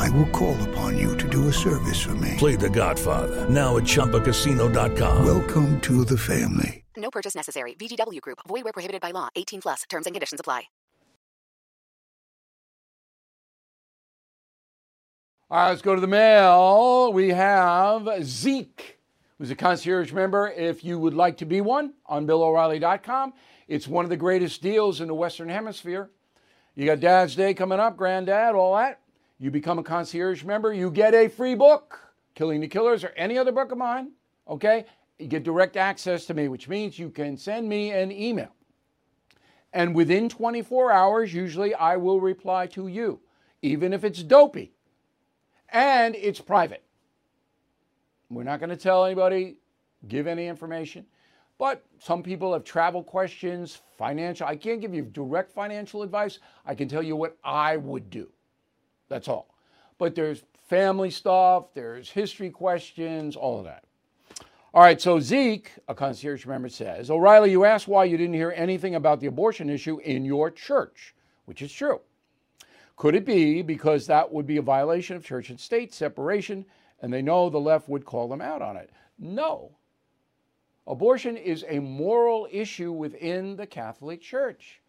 [0.00, 2.34] I will call upon you to do a service for me.
[2.38, 5.24] Play The Godfather now at Chumbacasino.com.
[5.24, 6.84] Welcome to the family.
[6.96, 7.74] No purchase necessary.
[7.74, 8.38] VGW Group.
[8.48, 9.28] Void where prohibited by law.
[9.36, 9.82] 18 plus.
[9.88, 10.62] Terms and conditions apply.
[15.50, 17.12] All right, let's go to the mail.
[17.12, 19.00] We have Zeke,
[19.36, 20.48] who's a concierge member.
[20.48, 23.32] If you would like to be one, on BillO'Reilly.com.
[23.66, 26.08] It's one of the greatest deals in the Western Hemisphere.
[26.76, 29.00] You got Dad's Day coming up, Granddad, all that.
[29.40, 31.98] You become a concierge member, you get a free book,
[32.36, 34.12] Killing the Killers, or any other book of mine,
[34.46, 34.84] okay?
[35.20, 38.48] you get direct access to me, which means you can send me an email.
[39.72, 43.20] And within 24 hours, usually I will reply to you,
[43.62, 44.72] even if it's dopey.
[45.68, 46.82] And it's private.
[48.30, 49.58] We're not going to tell anybody,
[50.08, 51.06] give any information.
[51.58, 54.46] But some people have travel questions, financial.
[54.46, 56.38] I can't give you direct financial advice.
[56.64, 58.28] I can tell you what I would do.
[59.10, 59.54] That's all.
[59.98, 63.84] But there's family stuff, there's history questions, all of that.
[64.72, 68.54] All right, so Zeke, a concierge member, says O'Reilly, you asked why you didn't hear
[68.56, 72.00] anything about the abortion issue in your church, which is true.
[72.96, 76.64] Could it be because that would be a violation of church and state separation,
[77.02, 78.90] and they know the left would call them out on it?
[79.18, 79.72] No.
[80.86, 84.80] Abortion is a moral issue within the Catholic Church.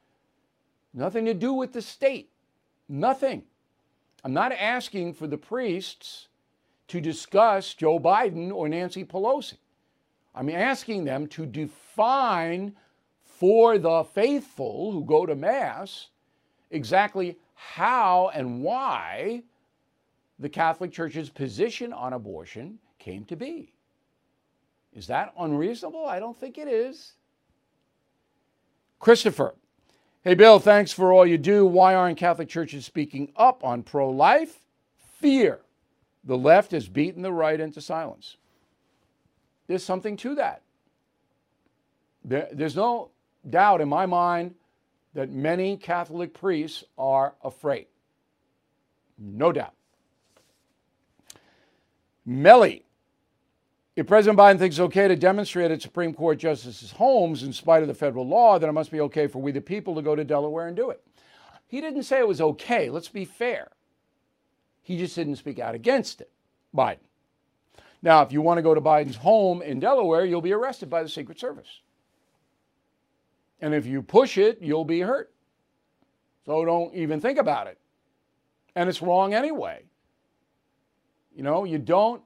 [0.93, 2.29] Nothing to do with the state.
[2.87, 3.43] Nothing.
[4.23, 6.27] I'm not asking for the priests
[6.89, 9.57] to discuss Joe Biden or Nancy Pelosi.
[10.35, 12.75] I'm asking them to define
[13.23, 16.09] for the faithful who go to Mass
[16.69, 19.43] exactly how and why
[20.39, 23.73] the Catholic Church's position on abortion came to be.
[24.93, 26.05] Is that unreasonable?
[26.05, 27.13] I don't think it is.
[28.99, 29.55] Christopher,
[30.23, 31.65] hey Bill, thanks for all you do.
[31.65, 34.59] Why aren't Catholic churches speaking up on pro life?
[35.19, 35.61] Fear.
[36.23, 38.37] The left has beaten the right into silence
[39.71, 40.63] there's something to that.
[42.25, 43.11] There, there's no
[43.49, 44.53] doubt in my mind
[45.13, 47.87] that many Catholic priests are afraid.
[49.17, 49.73] No doubt.
[52.25, 52.83] Melly,
[53.95, 57.81] if President Biden thinks it's okay to demonstrate at Supreme Court justices' homes in spite
[57.81, 60.15] of the federal law, then it must be okay for we the people to go
[60.15, 61.05] to Delaware and do it.
[61.67, 62.89] He didn't say it was okay.
[62.89, 63.69] Let's be fair.
[64.81, 66.31] He just didn't speak out against it,
[66.75, 66.97] Biden.
[68.01, 71.03] Now, if you want to go to Biden's home in Delaware, you'll be arrested by
[71.03, 71.81] the Secret Service.
[73.59, 75.31] And if you push it, you'll be hurt.
[76.45, 77.77] So don't even think about it.
[78.75, 79.83] And it's wrong anyway.
[81.35, 82.23] You know, you don't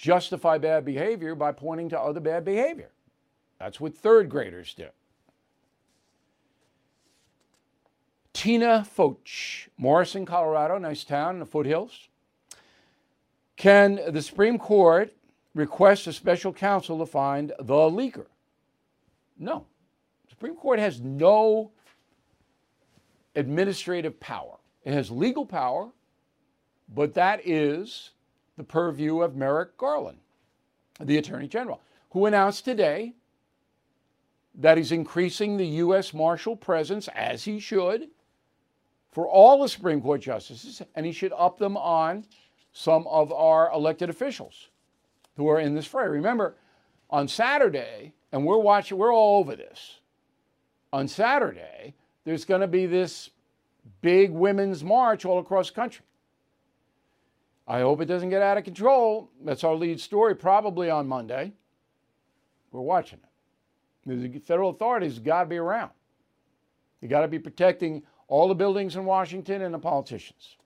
[0.00, 2.90] justify bad behavior by pointing to other bad behavior.
[3.58, 4.86] That's what third graders do.
[8.32, 9.28] Tina Foch,
[9.76, 12.08] Morrison, Colorado, nice town in the foothills.
[13.56, 15.12] Can the Supreme Court
[15.54, 18.26] request a special counsel to find the leaker?
[19.38, 19.66] No.
[20.24, 21.72] The Supreme Court has no
[23.36, 24.56] administrative power.
[24.82, 25.90] It has legal power,
[26.88, 28.12] but that is
[28.60, 30.18] the purview of Merrick Garland,
[31.00, 33.14] the Attorney General, who announced today
[34.54, 36.12] that he's increasing the U.S.
[36.12, 38.08] Marshal presence, as he should,
[39.12, 42.26] for all the Supreme Court justices, and he should up them on
[42.74, 44.68] some of our elected officials
[45.38, 46.06] who are in this fray.
[46.06, 46.56] Remember,
[47.08, 50.00] on Saturday, and we're watching, we're all over this.
[50.92, 51.94] On Saturday,
[52.24, 53.30] there's going to be this
[54.02, 56.04] big women's march all across the country.
[57.70, 59.30] I hope it doesn't get out of control.
[59.44, 61.52] That's our lead story, probably on Monday.
[62.72, 64.32] We're watching it.
[64.32, 65.92] The federal authorities got to be around.
[67.00, 70.56] You got to be protecting all the buildings in Washington and the politicians.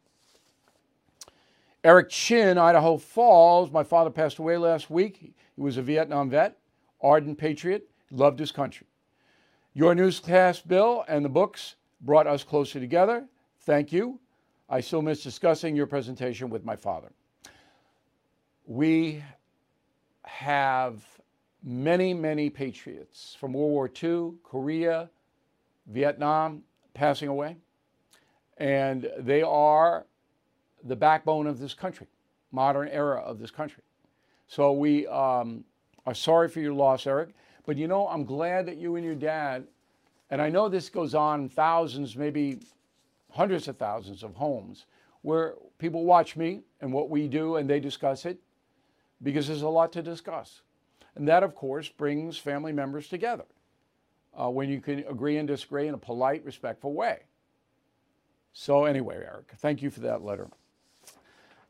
[1.84, 3.70] Eric Chin, Idaho Falls.
[3.70, 5.18] My father passed away last week.
[5.18, 6.56] He was a Vietnam vet,
[7.02, 8.86] ardent patriot, loved his country.
[9.74, 13.26] Your newscast, Bill, and the books brought us closer together.
[13.60, 14.20] Thank you.
[14.68, 17.12] I still miss discussing your presentation with my father.
[18.66, 19.22] We
[20.24, 21.04] have
[21.62, 25.10] many, many patriots from World War II, Korea,
[25.86, 26.62] Vietnam
[26.94, 27.56] passing away,
[28.56, 30.06] and they are
[30.82, 32.06] the backbone of this country,
[32.52, 33.82] modern era of this country.
[34.46, 35.64] So we um,
[36.06, 37.30] are sorry for your loss, Eric.
[37.66, 39.66] But you know, I'm glad that you and your dad,
[40.30, 42.60] and I know this goes on thousands, maybe
[43.34, 44.86] hundreds of thousands of homes
[45.22, 48.38] where people watch me and what we do and they discuss it
[49.22, 50.62] because there's a lot to discuss.
[51.16, 53.44] And that, of course, brings family members together
[54.38, 57.20] uh, when you can agree and disagree in a polite, respectful way.
[58.52, 60.48] So, anyway, Eric, thank you for that letter.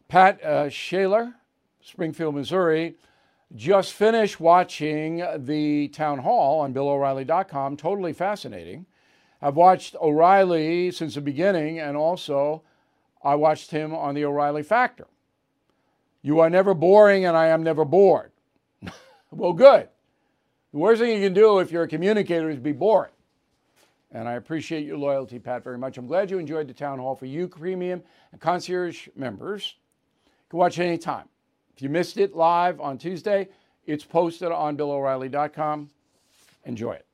[0.09, 1.35] Pat uh, Shaler,
[1.81, 2.97] Springfield, Missouri,
[3.55, 7.77] just finished watching the town hall on BillO'Reilly.com.
[7.77, 8.85] Totally fascinating.
[9.45, 12.63] I've watched O'Reilly since the beginning, and also
[13.23, 15.07] I watched him on the O'Reilly Factor.
[16.23, 18.33] You are never boring, and I am never bored.
[19.31, 19.91] well, good.
[20.73, 23.11] The worst thing you can do if you're a communicator is be boring.
[24.13, 25.99] And I appreciate your loyalty, Pat, very much.
[25.99, 29.75] I'm glad you enjoyed the town hall for you, premium and concierge members
[30.25, 31.29] You can watch it anytime.
[31.77, 33.49] If you missed it live on Tuesday,
[33.85, 35.91] It's posted on BillO'Reilly.com.
[36.65, 37.05] Enjoy it.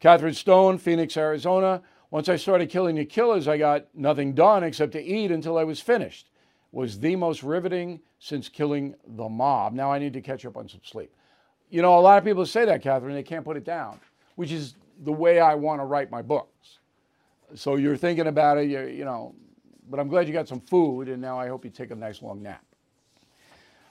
[0.00, 1.82] Catherine Stone, Phoenix, Arizona.
[2.10, 5.64] Once I started killing the killers, I got nothing done except to eat until I
[5.64, 6.30] was finished.
[6.72, 9.72] Was the most riveting since killing the mob.
[9.74, 11.12] Now I need to catch up on some sleep.
[11.68, 14.00] You know, a lot of people say that, Catherine, they can't put it down,
[14.36, 14.74] which is
[15.04, 16.78] the way I want to write my books.
[17.54, 19.34] So you're thinking about it, you you know,
[19.88, 22.22] but I'm glad you got some food, and now I hope you take a nice
[22.22, 22.64] long nap.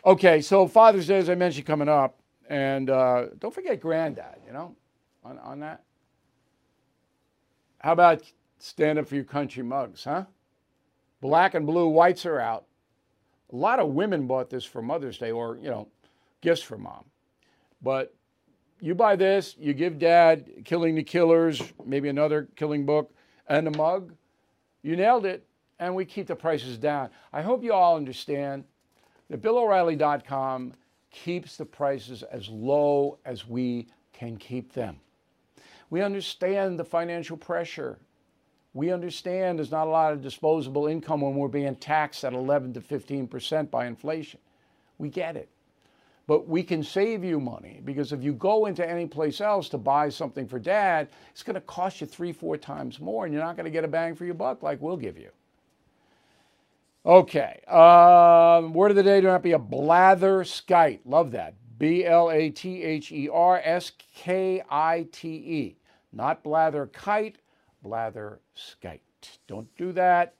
[0.05, 2.17] Okay, so Father's Day, as I mentioned, coming up,
[2.49, 4.75] and uh, don't forget Granddad, you know,
[5.23, 5.83] on, on that.
[7.79, 8.23] How about
[8.59, 10.25] stand up for your country mugs, huh?
[11.21, 12.65] Black and blue whites are out.
[13.51, 15.87] A lot of women bought this for Mother's Day or, you know,
[16.41, 17.05] gifts for mom.
[17.81, 18.13] But
[18.79, 23.11] you buy this, you give dad Killing the Killers, maybe another killing book,
[23.47, 24.13] and a mug.
[24.83, 25.45] You nailed it,
[25.79, 27.09] and we keep the prices down.
[27.33, 28.63] I hope you all understand
[29.29, 30.73] that BillO'Reilly.com
[31.11, 34.99] keeps the prices as low as we can keep them.
[35.89, 37.99] We understand the financial pressure.
[38.73, 42.73] We understand there's not a lot of disposable income when we're being taxed at 11
[42.73, 44.39] to 15% by inflation.
[44.97, 45.49] We get it.
[46.27, 49.79] But we can save you money because if you go into any place else to
[49.79, 53.43] buy something for dad, it's going to cost you three, four times more, and you're
[53.43, 55.31] not going to get a bang for your buck like we'll give you.
[57.05, 57.61] Okay.
[57.67, 60.99] Um, word of the day, do not be a blatherskite.
[61.05, 61.55] Love that.
[61.79, 65.77] B L A T H E R S K I T E.
[66.11, 67.37] Not blather kite,
[67.83, 69.01] blather skite.
[69.47, 70.35] Don't do that.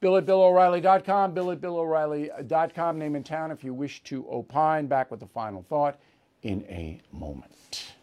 [0.00, 4.86] Bill at BillO'Reilly.com, Bill at BillO'Reilly.com, name and town if you wish to opine.
[4.86, 5.98] Back with the final thought
[6.42, 7.94] in a moment.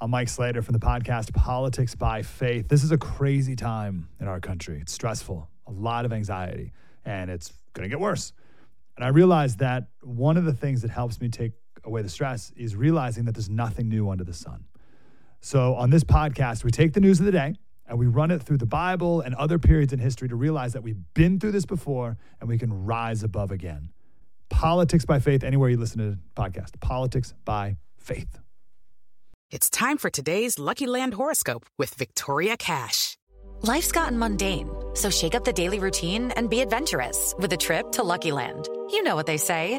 [0.00, 2.68] I'm Mike Slater from the podcast Politics by Faith.
[2.68, 4.78] This is a crazy time in our country.
[4.80, 6.72] It's stressful, a lot of anxiety,
[7.04, 8.32] and it's going to get worse.
[8.96, 11.52] And I realized that one of the things that helps me take
[11.84, 14.64] away the stress is realizing that there's nothing new under the sun.
[15.44, 17.54] So on this podcast, we take the news of the day
[17.86, 20.82] and we run it through the Bible and other periods in history to realize that
[20.82, 23.90] we've been through this before and we can rise above again.
[24.48, 26.80] Politics by Faith, anywhere you listen to the podcast.
[26.80, 28.38] Politics by Faith.
[29.50, 33.18] It's time for today's Lucky Land horoscope with Victoria Cash.
[33.60, 37.92] Life's gotten mundane, so shake up the daily routine and be adventurous with a trip
[37.92, 38.66] to Lucky Land.
[38.92, 39.78] You know what they say.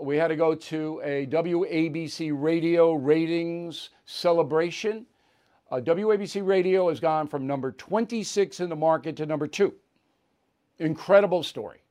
[0.00, 5.06] We had to go to a WABC radio ratings celebration.
[5.70, 9.74] Uh, WABC radio has gone from number 26 in the market to number two.
[10.78, 11.82] Incredible story.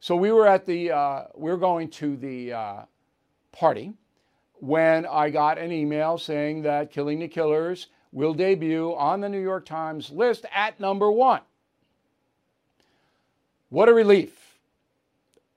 [0.00, 2.82] So we were at the, uh, we were going to the uh,
[3.52, 3.92] party
[4.60, 9.40] when I got an email saying that Killing the Killers will debut on the New
[9.40, 11.40] York Times list at number one.
[13.68, 14.45] What a relief.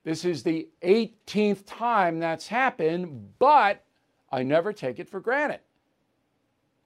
[0.04, 3.84] This is the 18th time that's happened, but
[4.32, 5.60] I never take it for granted.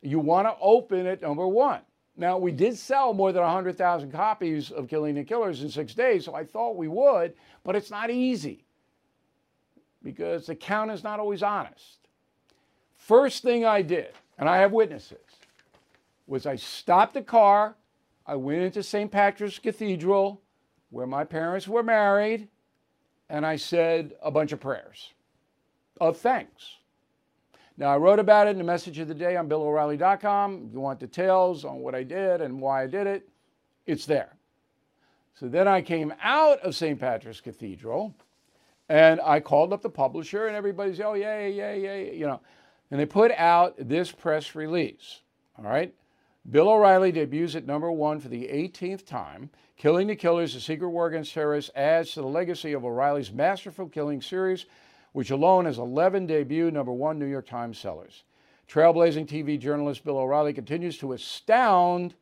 [0.01, 1.81] You want to open it, number one.
[2.15, 6.25] Now, we did sell more than 100,000 copies of Killing the Killers in six days,
[6.25, 7.33] so I thought we would,
[7.63, 8.65] but it's not easy
[10.03, 11.99] because the count is not always honest.
[12.97, 15.17] First thing I did, and I have witnesses,
[16.27, 17.75] was I stopped the car,
[18.25, 19.11] I went into St.
[19.11, 20.41] Patrick's Cathedral,
[20.91, 22.47] where my parents were married,
[23.29, 25.13] and I said a bunch of prayers
[25.99, 26.77] of thanks.
[27.77, 30.65] Now, I wrote about it in the message of the day on BillO'Reilly.com.
[30.67, 33.27] If you want details on what I did and why I did it,
[33.87, 34.35] it's there.
[35.33, 36.99] So then I came out of St.
[36.99, 38.13] Patrick's Cathedral
[38.89, 42.41] and I called up the publisher, and everybody's, oh, yeah, yeah, yeah, you know.
[42.91, 45.21] And they put out this press release.
[45.57, 45.93] All right.
[46.49, 49.49] Bill O'Reilly debuts at number one for the 18th time.
[49.77, 53.87] Killing the Killers, A Secret War Against Terrorists adds to the legacy of O'Reilly's masterful
[53.87, 54.65] killing series,
[55.13, 58.23] which alone has 11 debut number one New York Times sellers.
[58.67, 62.13] Trailblazing TV journalist Bill O'Reilly continues to astound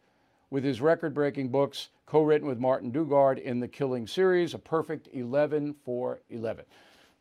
[0.51, 4.59] with his record breaking books, co written with Martin Dugard in the Killing series, a
[4.59, 6.65] perfect 11 for 11.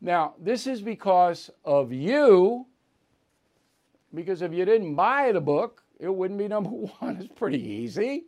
[0.01, 2.67] Now, this is because of you,
[4.13, 7.17] because if you didn't buy the book, it wouldn't be number one.
[7.17, 8.25] It's pretty easy,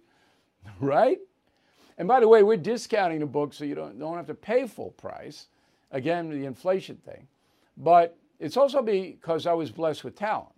[0.79, 1.17] right?
[1.97, 4.67] And by the way, we're discounting the book so you don't, don't have to pay
[4.67, 5.47] full price.
[5.91, 7.27] Again, the inflation thing.
[7.77, 10.53] But it's also because I was blessed with talent.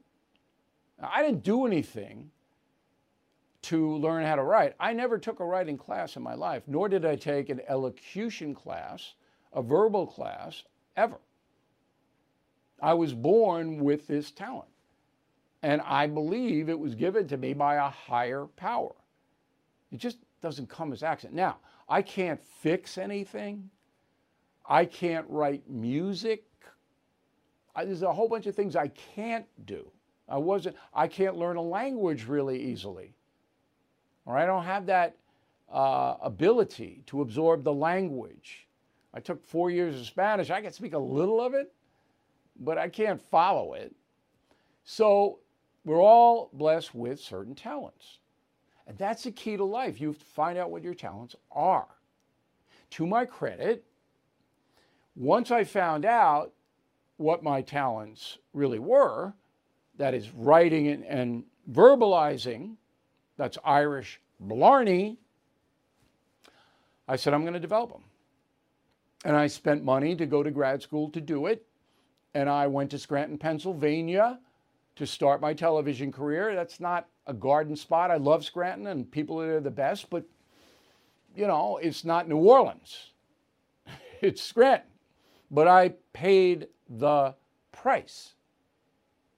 [1.01, 2.31] Now, I didn't do anything
[3.63, 4.75] to learn how to write.
[4.79, 8.53] I never took a writing class in my life, nor did I take an elocution
[8.53, 9.15] class,
[9.53, 10.63] a verbal class,
[10.95, 11.17] ever.
[12.81, 14.69] I was born with this talent.
[15.65, 18.93] And I believe it was given to me by a higher power.
[19.91, 21.35] It just doesn't come as accident.
[21.35, 21.57] Now,
[21.89, 23.71] I can't fix anything.
[24.69, 26.43] I can't write music.
[27.75, 29.89] I, there's a whole bunch of things I can't do.
[30.29, 30.75] I wasn't.
[30.93, 33.15] I can't learn a language really easily.
[34.27, 35.17] Or I don't have that
[35.73, 38.67] uh, ability to absorb the language.
[39.15, 40.51] I took four years of Spanish.
[40.51, 41.73] I can speak a little of it,
[42.59, 43.95] but I can't follow it.
[44.83, 45.39] So
[45.85, 48.17] we're all blessed with certain talents.
[48.87, 50.01] And that's the key to life.
[50.01, 51.87] You have to find out what your talents are.
[52.91, 53.85] To my credit,
[55.15, 56.51] once I found out
[57.17, 59.33] what my talents really were,
[59.97, 62.75] that is writing and, and verbalizing,
[63.37, 65.17] that's Irish blarney,
[67.07, 68.03] I said, I'm going to develop them.
[69.23, 71.65] And I spent money to go to grad school to do it.
[72.33, 74.39] And I went to Scranton, Pennsylvania
[74.95, 76.55] to start my television career.
[76.55, 78.11] That's not a garden spot.
[78.11, 80.23] I love Scranton and people are the best, but
[81.35, 83.11] you know, it's not New Orleans.
[84.21, 84.87] It's Scranton.
[85.51, 87.35] But I paid the
[87.73, 88.33] price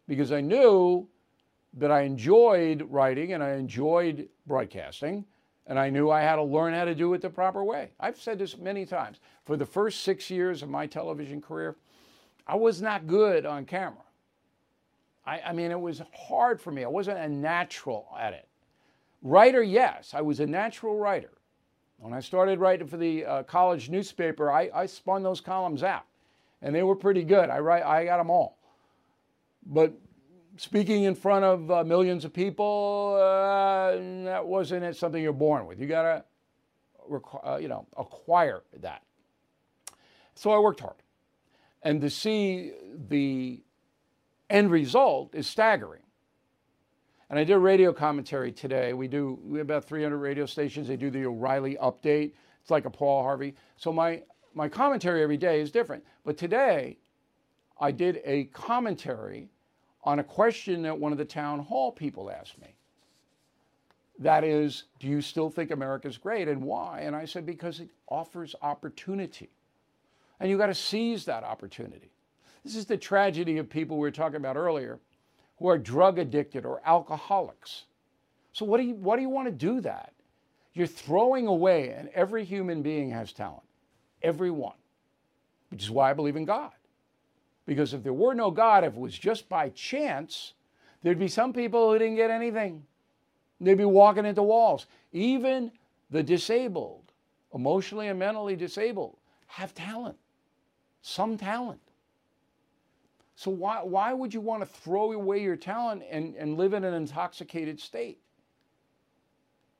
[0.07, 1.07] because I knew
[1.73, 5.25] that I enjoyed writing and I enjoyed broadcasting
[5.65, 7.89] and I knew I had to learn how to do it the proper way.
[7.99, 9.19] I've said this many times.
[9.45, 11.75] For the first six years of my television career,
[12.45, 14.06] I was not good on camera.
[15.27, 16.85] I, I mean, it was hard for me.
[16.85, 18.47] I wasn't a natural at it.
[19.21, 21.33] Writer, yes, I was a natural writer.
[21.97, 26.05] When I started writing for the uh, college newspaper, I, I spun those columns out,
[26.61, 27.49] and they were pretty good.
[27.49, 28.57] I write, I got them all.
[29.65, 29.91] But
[30.55, 35.79] speaking in front of uh, millions of people, uh, that wasn't something you're born with.
[35.79, 36.03] You got
[37.09, 39.01] to, uh, you know, acquire that.
[40.35, 41.01] So I worked hard,
[41.83, 42.73] and to see
[43.09, 43.63] the
[44.49, 46.01] end result is staggering.
[47.29, 48.93] And I did a radio commentary today.
[48.93, 50.87] We do we have about 300 radio stations.
[50.87, 52.33] They do the O'Reilly update.
[52.61, 53.55] It's like a Paul Harvey.
[53.75, 54.23] So my
[54.53, 56.03] my commentary every day is different.
[56.23, 56.97] But today,
[57.79, 59.49] I did a commentary
[60.03, 62.73] on a question that one of the town hall people asked me.
[64.19, 67.01] That is, do you still think America's great and why?
[67.01, 69.49] And I said, because it offers opportunity.
[70.39, 72.11] And you got to seize that opportunity.
[72.67, 74.99] This is the tragedy of people we were talking about earlier
[75.57, 77.85] who are drug addicted or alcoholics.
[78.51, 80.11] So, what do you, what do you want to do that?
[80.73, 83.63] You're throwing away, and every human being has talent.
[84.21, 84.75] Everyone.
[85.69, 86.73] Which is why I believe in God.
[87.65, 90.51] Because if there were no God, if it was just by chance,
[91.03, 92.83] there'd be some people who didn't get anything.
[93.61, 94.87] They'd be walking into walls.
[95.13, 95.71] Even
[96.11, 97.13] the disabled,
[97.53, 99.15] emotionally and mentally disabled,
[99.45, 100.17] have talent,
[101.01, 101.79] some talent.
[103.37, 106.83] So why, why would you want to throw away your talent and, and live in
[106.83, 108.17] an intoxicated state?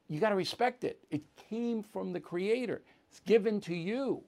[0.07, 0.99] You got to respect it.
[1.09, 2.83] It came from the Creator.
[3.09, 4.21] It's given to you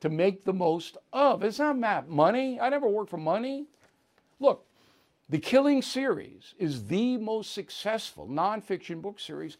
[0.00, 1.42] to make the most of.
[1.42, 2.58] It's not money.
[2.58, 3.66] I never worked for money.
[4.40, 4.64] Look,
[5.28, 9.58] the Killing series is the most successful nonfiction book series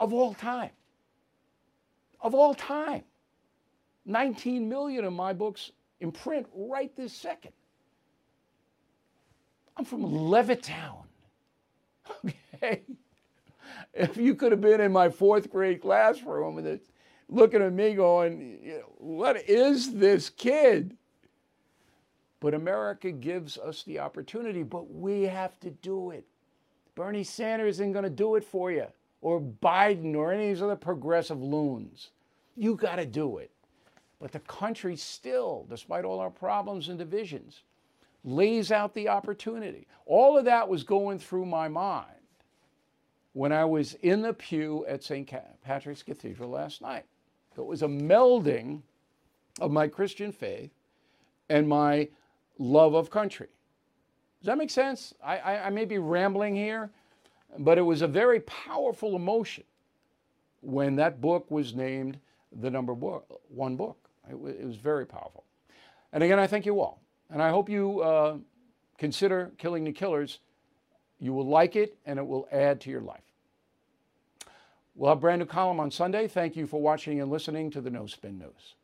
[0.00, 0.70] of all time.
[2.20, 3.04] Of all time.
[4.06, 5.70] 19 million of my books
[6.00, 7.52] in print right this second.
[9.76, 11.04] I'm from Levittown.
[12.54, 12.82] Okay.
[13.92, 16.80] If you could have been in my fourth grade classroom and
[17.28, 20.96] looking at me going, what is this kid?
[22.40, 26.24] But America gives us the opportunity, but we have to do it.
[26.94, 28.86] Bernie Sanders isn't going to do it for you,
[29.20, 32.10] or Biden, or any of these other progressive loons.
[32.56, 33.50] You got to do it.
[34.20, 37.62] But the country still, despite all our problems and divisions,
[38.26, 39.86] lays out the opportunity.
[40.04, 42.06] All of that was going through my mind
[43.32, 45.30] when I was in the pew at St.
[45.64, 47.04] Patrick's Cathedral last night.
[47.56, 48.82] It was a melding
[49.60, 50.72] of my Christian faith
[51.48, 52.08] and my
[52.58, 53.48] love of country.
[54.40, 55.14] Does that make sense?
[55.24, 56.90] I, I, I may be rambling here,
[57.58, 59.64] but it was a very powerful emotion
[60.60, 62.18] when that book was named
[62.60, 64.10] the number one book.
[64.28, 65.44] It, it was very powerful.
[66.12, 67.00] And again, I thank you all.
[67.30, 68.36] And I hope you uh,
[68.98, 70.38] consider Killing the Killers.
[71.18, 73.20] You will like it and it will add to your life.
[74.94, 76.26] We'll have a brand new column on Sunday.
[76.28, 78.74] Thank you for watching and listening to the No Spin News.